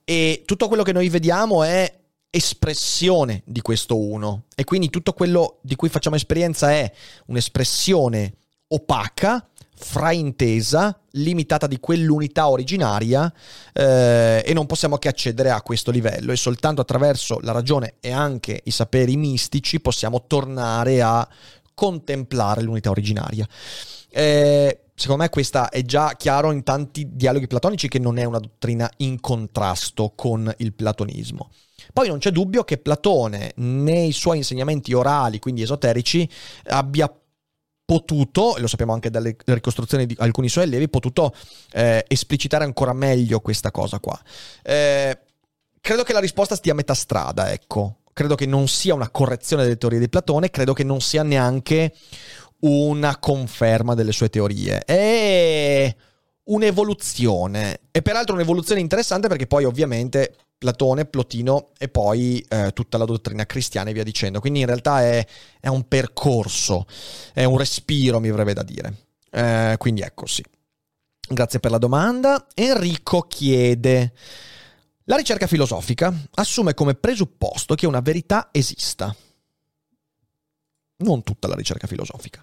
[0.03, 2.03] e tutto quello che noi vediamo è
[2.35, 6.91] espressione di questo uno e quindi tutto quello di cui facciamo esperienza è
[7.27, 8.33] un'espressione
[8.67, 13.31] opaca, fraintesa, limitata di quell'unità originaria
[13.71, 18.11] eh, e non possiamo che accedere a questo livello e soltanto attraverso la ragione e
[18.11, 21.25] anche i saperi mistici possiamo tornare a
[21.73, 23.47] contemplare l'unità originaria.
[24.09, 28.39] Eh, secondo me questa è già chiaro in tanti dialoghi platonici che non è una
[28.39, 31.49] dottrina in contrasto con il platonismo.
[31.95, 36.29] Poi non c'è dubbio che Platone nei suoi insegnamenti orali, quindi esoterici,
[36.65, 37.09] abbia
[37.85, 41.33] potuto, lo sappiamo anche dalle ricostruzioni di alcuni suoi allievi, potuto
[41.71, 44.19] eh, esplicitare ancora meglio questa cosa qua.
[44.61, 45.17] Eh,
[45.79, 47.99] credo che la risposta stia a metà strada, ecco.
[48.11, 51.93] Credo che non sia una correzione delle teorie di Platone, credo che non sia neanche
[52.59, 54.79] una conferma delle sue teorie.
[54.79, 55.95] È
[56.43, 57.79] un'evoluzione.
[57.89, 63.45] E peraltro un'evoluzione interessante perché poi ovviamente Platone, Plotino e poi eh, tutta la dottrina
[63.45, 64.39] cristiana e via dicendo.
[64.39, 65.23] Quindi in realtà è,
[65.59, 66.87] è un percorso,
[67.33, 68.95] è un respiro, mi avrebbe da dire.
[69.29, 70.43] Eh, quindi ecco sì.
[71.27, 72.47] Grazie per la domanda.
[72.55, 74.13] Enrico chiede...
[75.07, 79.15] La ricerca filosofica assume come presupposto che una verità esista.
[80.97, 82.41] Non tutta la ricerca filosofica.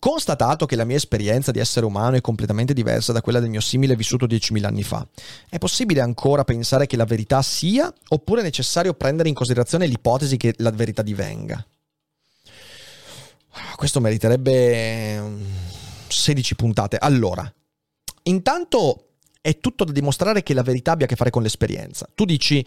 [0.00, 3.60] Constatato che la mia esperienza di essere umano è completamente diversa da quella del mio
[3.60, 5.04] simile vissuto 10.000 anni fa,
[5.48, 10.36] è possibile ancora pensare che la verità sia oppure è necessario prendere in considerazione l'ipotesi
[10.36, 11.66] che la verità divenga?
[13.74, 15.20] Questo meriterebbe
[16.06, 16.96] 16 mm, puntate.
[16.96, 17.52] Allora,
[18.24, 22.08] intanto è tutto da dimostrare che la verità abbia a che fare con l'esperienza.
[22.14, 22.64] Tu dici,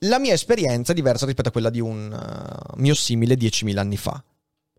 [0.00, 3.96] la mia esperienza è diversa rispetto a quella di un uh, mio simile 10.000 anni
[3.96, 4.22] fa.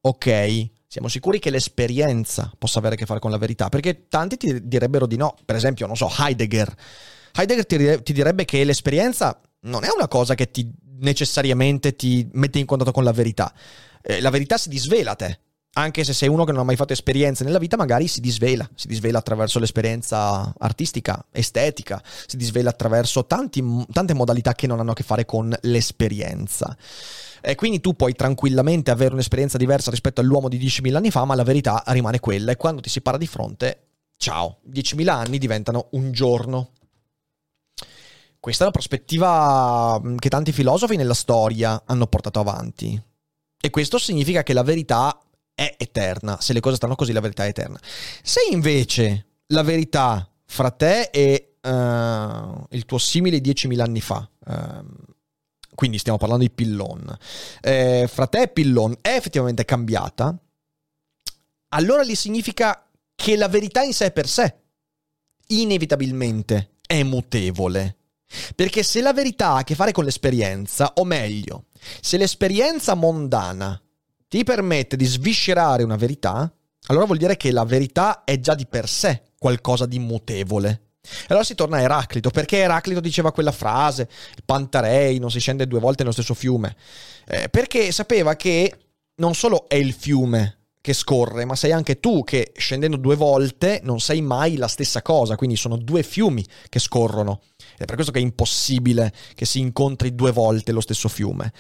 [0.02, 3.70] Ok, siamo sicuri che l'esperienza possa avere a che fare con la verità?
[3.70, 5.36] Perché tanti ti direbbero di no.
[5.44, 6.74] Per esempio, non so, Heidegger.
[7.34, 12.66] Heidegger ti, direbbe che l'esperienza non è una cosa che ti necessariamente ti mette in
[12.66, 13.54] contatto con la verità.
[14.02, 15.40] Eh, la verità si disvela a te.
[15.78, 18.70] Anche se sei uno che non ha mai fatto esperienze nella vita, magari si disvela.
[18.76, 23.62] Si disvela attraverso l'esperienza artistica, estetica, si disvela attraverso tanti,
[23.92, 26.78] tante modalità che non hanno a che fare con l'esperienza.
[27.42, 31.36] E quindi tu puoi tranquillamente avere un'esperienza diversa rispetto all'uomo di 10.000 anni fa, ma
[31.36, 32.54] la verità rimane quella.
[32.54, 36.70] E quando ti si para di fronte, ciao, 10.000 anni diventano un giorno.
[38.40, 43.02] Questa è una prospettiva mm, che tanti filosofi nella storia hanno portato avanti.
[43.60, 45.20] E questo significa che la verità
[45.56, 46.40] è eterna.
[46.40, 47.80] Se le cose stanno così, la verità è eterna.
[48.22, 54.86] Se invece la verità fra te e uh, il tuo simile 10.000 anni fa, uh,
[55.74, 57.18] quindi stiamo parlando di Pillon,
[57.62, 60.38] eh, fra te e Pillon è effettivamente cambiata,
[61.70, 64.56] allora lì significa che la verità in sé per sé,
[65.48, 67.98] inevitabilmente, è mutevole.
[68.56, 71.66] Perché se la verità ha a che fare con l'esperienza, o meglio,
[72.02, 73.80] se l'esperienza mondana
[74.36, 76.52] ti permette di sviscerare una verità,
[76.88, 80.82] allora vuol dire che la verità è già di per sé qualcosa di mutevole.
[81.02, 85.40] E allora si torna a Eraclito, perché Eraclito diceva quella frase, il Pantarei non si
[85.40, 86.76] scende due volte nello stesso fiume,
[87.28, 88.78] eh, perché sapeva che
[89.22, 93.80] non solo è il fiume che scorre, ma sei anche tu che scendendo due volte
[93.84, 97.42] non sei mai la stessa cosa, quindi sono due fiumi che scorrono.
[97.78, 101.54] È per questo che è impossibile che si incontri due volte lo stesso fiume.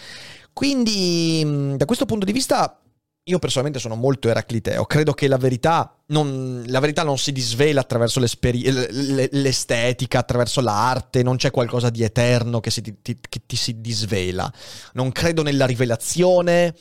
[0.56, 2.80] Quindi, da questo punto di vista,
[3.24, 7.82] io personalmente sono molto eracliteo, credo che la verità non, la verità non si disvela
[7.82, 13.82] attraverso l'estetica, attraverso l'arte, non c'è qualcosa di eterno che, si, ti, che ti si
[13.82, 14.50] disvela.
[14.94, 16.74] Non credo nella rivelazione,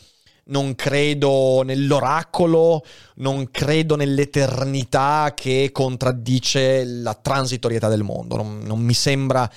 [0.45, 2.85] non credo nell'oracolo,
[3.17, 8.37] non credo nell'eternità che contraddice la transitorietà del mondo.
[8.37, 9.51] Non, non, mi sembra,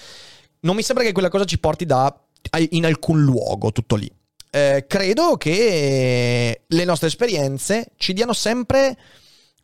[0.61, 2.19] non mi sembra che quella cosa ci porti da,
[2.69, 4.11] in alcun luogo, tutto lì
[4.57, 8.97] eh, credo che le nostre esperienze ci diano sempre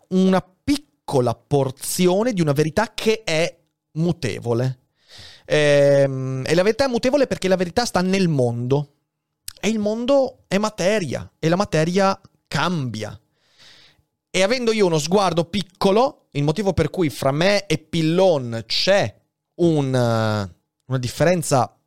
[0.09, 3.57] una piccola porzione di una verità che è
[3.93, 4.79] mutevole.
[5.45, 8.89] Ehm, e la verità è mutevole perché la verità sta nel mondo.
[9.59, 13.17] E il mondo è materia e la materia cambia.
[14.29, 19.15] E avendo io uno sguardo piccolo, il motivo per cui fra me e Pillon c'è
[19.55, 21.77] un, una differenza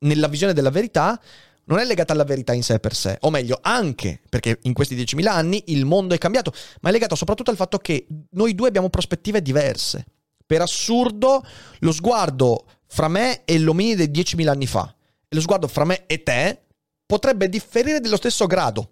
[0.00, 1.20] nella visione della verità,
[1.64, 4.96] non è legata alla verità in sé per sé, o meglio, anche perché in questi
[4.96, 8.68] 10.000 anni il mondo è cambiato, ma è legato soprattutto al fatto che noi due
[8.68, 10.04] abbiamo prospettive diverse.
[10.44, 11.44] Per assurdo,
[11.78, 14.92] lo sguardo fra me e l'ominide di 10.000 anni fa
[15.28, 16.62] e lo sguardo fra me e te
[17.06, 18.90] potrebbe differire dello stesso grado,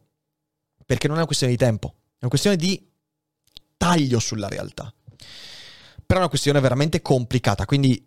[0.86, 2.80] perché non è una questione di tempo, è una questione di
[3.76, 4.92] taglio sulla realtà.
[5.06, 8.06] Però è una questione veramente complicata, quindi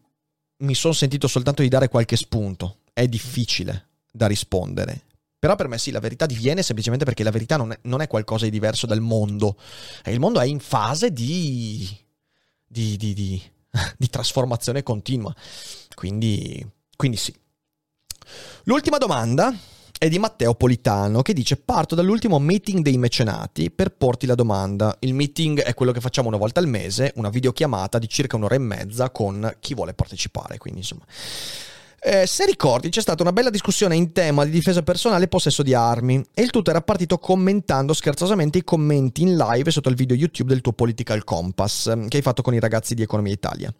[0.57, 2.77] mi sono sentito soltanto di dare qualche spunto.
[2.93, 5.05] È difficile, da rispondere.
[5.41, 8.07] Però per me sì, la verità diviene semplicemente perché la verità non è, non è
[8.07, 9.57] qualcosa di diverso dal mondo.
[10.03, 11.89] E il mondo è in fase di,
[12.63, 13.13] di, di,
[13.97, 15.33] di, trasformazione continua.
[15.95, 16.63] Quindi,
[16.95, 17.33] quindi sì.
[18.65, 19.51] L'ultima domanda
[19.97, 24.95] è di Matteo Politano che dice parto dall'ultimo meeting dei mecenati per porti la domanda.
[24.99, 28.53] Il meeting è quello che facciamo una volta al mese, una videochiamata di circa un'ora
[28.53, 30.59] e mezza con chi vuole partecipare.
[30.59, 31.05] Quindi insomma...
[32.03, 35.61] Eh, se ricordi, c'è stata una bella discussione in tema di difesa personale e possesso
[35.61, 36.19] di armi.
[36.33, 40.49] E il tutto era partito commentando scherzosamente i commenti in live sotto il video YouTube
[40.51, 43.71] del tuo Political Compass ehm, che hai fatto con i ragazzi di Economia Italia.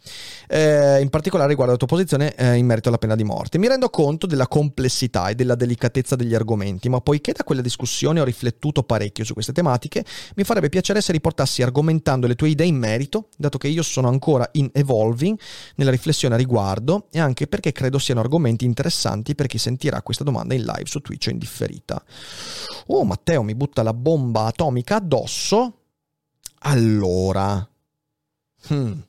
[0.48, 3.58] Eh, in particolare riguardo la tua posizione eh, in merito alla pena di morte.
[3.58, 8.20] Mi rendo conto della complessità e della delicatezza degli argomenti, ma poiché da quella discussione
[8.20, 10.06] ho riflettuto parecchio su queste tematiche,
[10.36, 14.10] mi farebbe piacere se riportassi argomentando le tue idee in merito, dato che io sono
[14.10, 15.36] ancora in evolving
[15.78, 20.02] nella riflessione a riguardo e anche perché credo sia siano argomenti interessanti per chi sentirà
[20.02, 22.04] questa domanda in live su Twitch o in differita.
[22.88, 25.78] Oh, Matteo mi butta la bomba atomica addosso.
[26.64, 27.68] Allora,
[28.72, 29.00] hmm.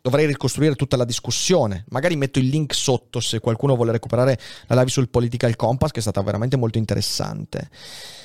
[0.00, 1.84] dovrei ricostruire tutta la discussione.
[1.88, 5.98] Magari metto il link sotto se qualcuno vuole recuperare la live sul Political Compass, che
[5.98, 7.68] è stata veramente molto interessante.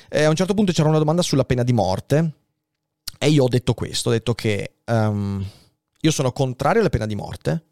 [0.08, 2.32] E a un certo punto c'era una domanda sulla pena di morte.
[3.18, 5.44] E io ho detto questo: ho detto che um,
[6.00, 7.67] io sono contrario alla pena di morte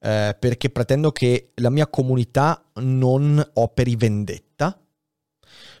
[0.00, 4.80] eh, perché pretendo che la mia comunità non operi vendetta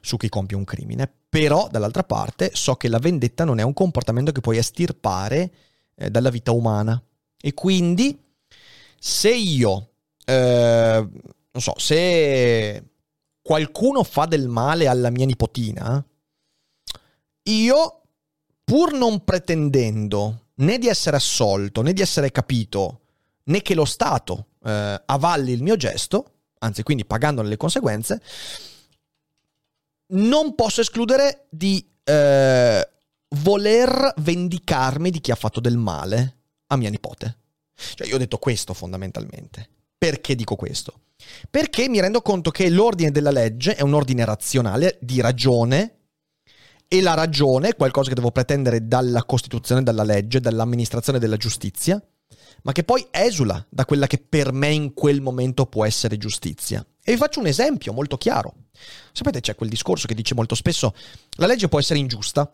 [0.00, 3.74] su chi compie un crimine, però dall'altra parte so che la vendetta non è un
[3.74, 5.52] comportamento che puoi estirpare
[5.94, 7.00] eh, dalla vita umana.
[7.40, 8.18] E quindi
[8.98, 9.90] se io,
[10.24, 11.08] eh,
[11.50, 12.82] non so, se
[13.40, 16.04] qualcuno fa del male alla mia nipotina,
[17.44, 18.02] io
[18.64, 23.00] pur non pretendendo né di essere assolto né di essere capito,
[23.48, 28.22] né che lo Stato eh, avalli il mio gesto, anzi quindi pagandone le conseguenze,
[30.10, 32.88] non posso escludere di eh,
[33.36, 36.36] voler vendicarmi di chi ha fatto del male
[36.68, 37.36] a mia nipote.
[37.74, 39.68] Cioè io ho detto questo fondamentalmente.
[39.96, 41.00] Perché dico questo?
[41.50, 45.94] Perché mi rendo conto che l'ordine della legge è un ordine razionale, di ragione,
[46.86, 52.02] e la ragione è qualcosa che devo pretendere dalla Costituzione, dalla legge, dall'amministrazione della giustizia,
[52.62, 56.84] ma che poi esula da quella che per me in quel momento può essere giustizia.
[57.02, 58.54] E vi faccio un esempio molto chiaro.
[59.12, 60.94] Sapete, c'è quel discorso che dice molto spesso
[61.36, 62.50] la legge può essere ingiusta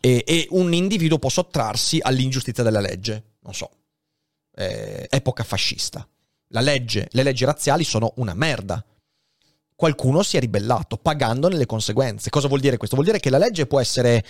[0.00, 3.36] e, e un individuo può sottrarsi all'ingiustizia della legge.
[3.40, 3.70] Non so,
[4.56, 6.06] eh, epoca fascista.
[6.48, 8.84] La legge, le leggi razziali sono una merda.
[9.74, 12.30] Qualcuno si è ribellato, pagandone le conseguenze.
[12.30, 12.94] Cosa vuol dire questo?
[12.94, 14.24] Vuol dire che la legge può essere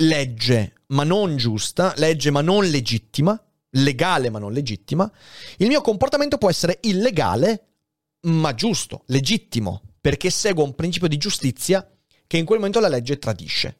[0.00, 5.10] legge ma non giusta, legge ma non legittima, legale ma non legittima,
[5.58, 7.66] il mio comportamento può essere illegale
[8.22, 11.88] ma giusto, legittimo, perché seguo un principio di giustizia
[12.26, 13.76] che in quel momento la legge tradisce.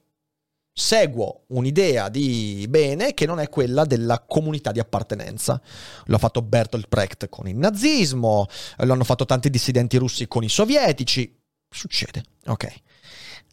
[0.73, 5.61] Seguo un'idea di bene che non è quella della comunità di appartenenza.
[6.07, 8.47] L'ha fatto Bertolt Brecht con il nazismo,
[8.79, 11.39] lo hanno fatto tanti dissidenti russi con i sovietici.
[11.69, 12.75] Succede, ok.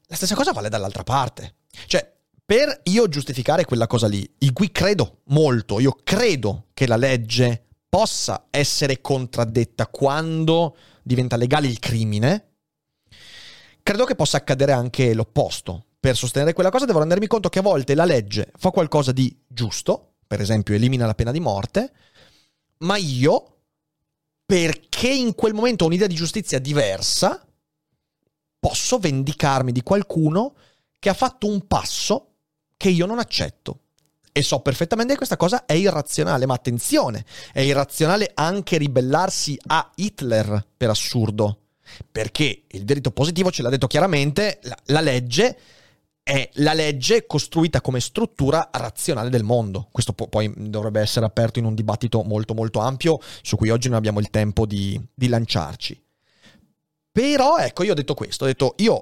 [0.08, 1.56] La stessa cosa vale dall'altra parte.
[1.86, 2.17] Cioè,
[2.48, 7.66] per io giustificare quella cosa lì, in cui credo molto, io credo che la legge
[7.90, 12.52] possa essere contraddetta quando diventa legale il crimine,
[13.84, 15.88] credo che possa accadere anche l'opposto.
[16.00, 19.38] Per sostenere quella cosa devo rendermi conto che a volte la legge fa qualcosa di
[19.46, 21.92] giusto, per esempio elimina la pena di morte,
[22.78, 23.58] ma io,
[24.46, 27.46] perché in quel momento ho un'idea di giustizia diversa,
[28.58, 30.56] posso vendicarmi di qualcuno
[30.98, 32.27] che ha fatto un passo
[32.78, 33.80] che io non accetto.
[34.32, 39.92] E so perfettamente che questa cosa è irrazionale, ma attenzione, è irrazionale anche ribellarsi a
[39.96, 41.62] Hitler, per assurdo.
[42.12, 45.58] Perché il diritto positivo ce l'ha detto chiaramente, la, la legge
[46.22, 49.88] è la legge costruita come struttura razionale del mondo.
[49.92, 53.88] Questo po- poi dovrebbe essere aperto in un dibattito molto molto ampio su cui oggi
[53.88, 56.00] non abbiamo il tempo di, di lanciarci.
[57.12, 59.02] Però ecco, io ho detto questo, ho detto io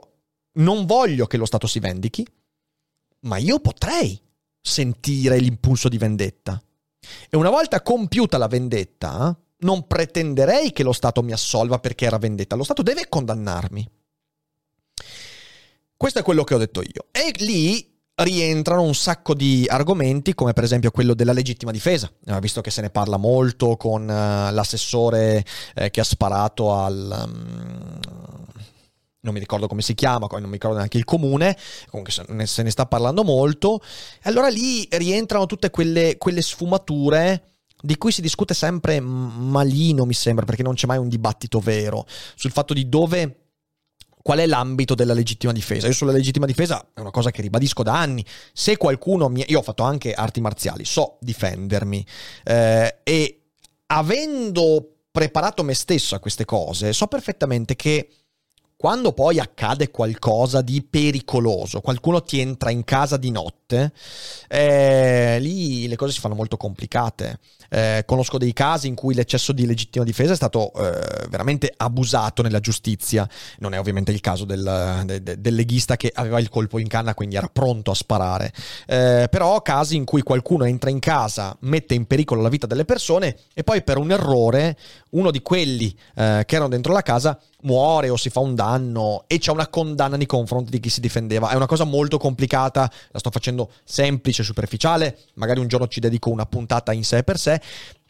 [0.54, 2.26] non voglio che lo Stato si vendichi,
[3.26, 4.20] ma io potrei
[4.62, 6.62] sentire l'impulso di vendetta.
[7.30, 12.18] E una volta compiuta la vendetta, non pretenderei che lo Stato mi assolva perché era
[12.18, 12.56] vendetta.
[12.56, 13.88] Lo Stato deve condannarmi.
[15.98, 17.06] Questo è quello che ho detto io.
[17.12, 22.40] E lì rientrano un sacco di argomenti, come per esempio quello della legittima difesa, eh,
[22.40, 25.44] visto che se ne parla molto con uh, l'assessore
[25.76, 28.00] eh, che ha sparato al, um,
[29.26, 31.58] non mi ricordo come si chiama, non mi ricordo neanche il comune,
[31.90, 32.13] comunque
[32.46, 33.82] se ne sta parlando molto.
[34.23, 40.46] Allora lì rientrano tutte quelle, quelle sfumature di cui si discute sempre malino, mi sembra,
[40.46, 42.06] perché non c'è mai un dibattito vero
[42.36, 43.40] sul fatto di dove
[44.21, 45.86] qual è l'ambito della legittima difesa?
[45.86, 48.26] Io sulla legittima difesa è una cosa che ribadisco da anni.
[48.54, 49.44] Se qualcuno mi...
[49.48, 52.06] Io ho fatto anche arti marziali, so difendermi
[52.44, 53.42] eh, e
[53.88, 58.10] avendo preparato me stesso a queste cose, so perfettamente che
[58.86, 63.92] quando poi accade qualcosa di pericoloso, qualcuno ti entra in casa di notte,
[64.48, 67.40] eh, lì le cose si fanno molto complicate.
[67.67, 72.44] Eh, conosco dei casi in cui l'eccesso di legittima difesa è stato eh, veramente abusato
[72.44, 73.27] nella giustizia.
[73.58, 76.88] Non è ovviamente il caso del, de, de, del, leghista che aveva il colpo in
[76.88, 78.54] canna, quindi era pronto a sparare.
[78.86, 82.86] Eh, però casi in cui qualcuno entra in casa, mette in pericolo la vita delle
[82.86, 84.77] persone e poi per un errore
[85.15, 89.26] uno di quelli eh, che erano dentro la casa muore o si fa un danno
[89.28, 91.50] e c'è una condanna nei confronti di chi si difendeva.
[91.50, 96.30] È una cosa molto complicata, la sto facendo semplice, superficiale, magari un giorno ci dedico
[96.30, 97.62] una puntata in sé per sé,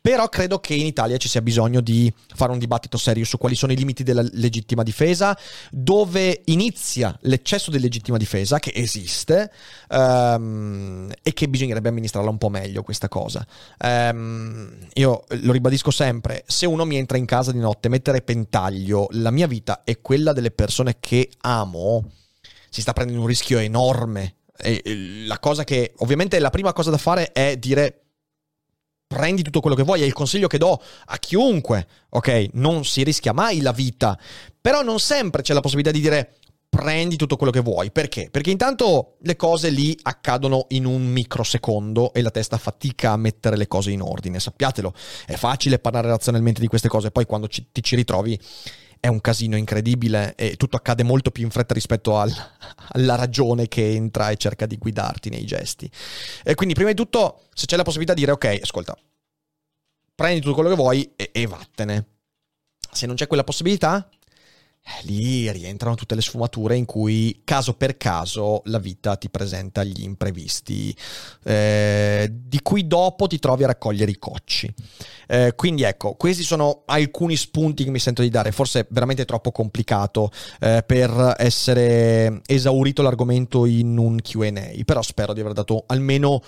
[0.06, 3.56] però credo che in Italia ci sia bisogno di fare un dibattito serio su quali
[3.56, 5.36] sono i limiti della legittima difesa,
[5.72, 9.52] dove inizia l'eccesso di legittima difesa, che esiste,
[9.90, 13.44] um, e che bisognerebbe amministrarla un po' meglio questa cosa.
[13.80, 18.20] Um, io lo ribadisco sempre, se uno mi entra in casa di notte, mettere a
[18.20, 22.12] repentaglio la mia vita e quella delle persone che amo,
[22.70, 24.36] si sta prendendo un rischio enorme.
[24.56, 24.84] E
[25.26, 28.02] la cosa che ovviamente la prima cosa da fare è dire
[29.08, 32.50] prendi tutto quello che vuoi, è il consiglio che do a chiunque, ok?
[32.54, 34.18] Non si rischia mai la vita,
[34.60, 36.36] però non sempre c'è la possibilità di dire
[36.76, 37.92] prendi tutto quello che vuoi.
[37.92, 38.30] Perché?
[38.30, 43.56] Perché intanto le cose lì accadono in un microsecondo e la testa fatica a mettere
[43.56, 44.94] le cose in ordine, sappiatelo.
[45.26, 48.38] È facile parlare razionalmente di queste cose, poi quando ci, ti ci ritrovi
[49.06, 52.34] è un casino incredibile e tutto accade molto più in fretta rispetto al,
[52.94, 55.88] alla ragione che entra e cerca di guidarti nei gesti.
[56.44, 58.98] E quindi prima di tutto, se c'è la possibilità di dire ok, ascolta,
[60.16, 62.08] prendi tutto quello che vuoi e, e vattene.
[62.92, 64.10] Se non c'è quella possibilità,
[65.04, 70.04] lì rientrano tutte le sfumature in cui caso per caso la vita ti presenta gli
[70.04, 70.96] imprevisti,
[71.44, 74.72] eh, di cui dopo ti trovi a raccogliere i cocci.
[75.28, 79.26] Eh, quindi ecco, questi sono alcuni spunti che mi sento di dare, forse è veramente
[79.26, 84.52] troppo complicato eh, per essere esaurito l'argomento in un QA,
[84.86, 86.42] però spero di aver dato almeno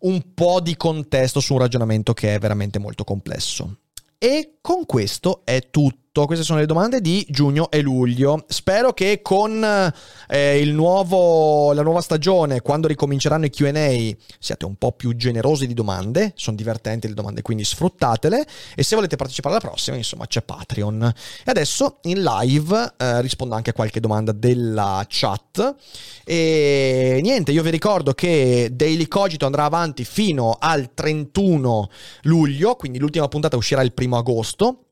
[0.00, 3.76] un po' di contesto su un ragionamento che è veramente molto complesso.
[4.18, 6.26] E con questo è tutto tutto.
[6.26, 8.44] Queste sono le domande di giugno e luglio.
[8.48, 9.64] Spero che con
[10.28, 15.74] eh, nuovo, la nuova stagione, quando ricominceranno i QA, siate un po' più generosi di
[15.74, 16.32] domande.
[16.36, 18.44] Sono divertenti le domande, quindi sfruttatele.
[18.74, 21.02] E se volete partecipare alla prossima, insomma, c'è Patreon.
[21.44, 25.76] E adesso in live eh, rispondo anche a qualche domanda della chat.
[26.24, 31.88] E niente, io vi ricordo che Daily Cogito andrà avanti fino al 31
[32.22, 34.86] luglio, quindi l'ultima puntata uscirà il primo agosto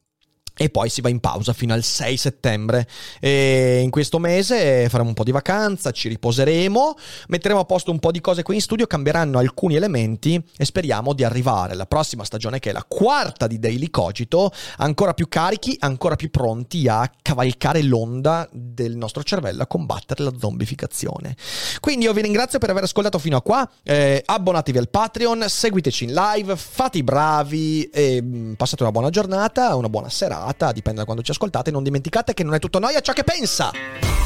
[0.59, 2.87] e poi si va in pausa fino al 6 settembre.
[3.21, 6.97] E in questo mese faremo un po' di vacanza, ci riposeremo,
[7.29, 11.13] metteremo a posto un po' di cose qui in studio, cambieranno alcuni elementi e speriamo
[11.13, 15.77] di arrivare alla prossima stagione che è la quarta di Daily Cogito, ancora più carichi,
[15.79, 21.37] ancora più pronti a cavalcare l'onda del nostro cervello, a combattere la zombificazione.
[21.79, 26.05] Quindi io vi ringrazio per aver ascoltato fino a qua, eh, abbonatevi al Patreon, seguiteci
[26.05, 30.73] in live, fate i bravi e mm, passate una buona giornata, una buona serata puntata,
[30.73, 31.71] dipende da quando ci ascoltate.
[31.71, 34.18] Non dimenticate che non è tutto noia ciò che pensa.